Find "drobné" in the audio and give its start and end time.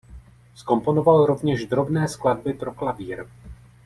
1.65-2.07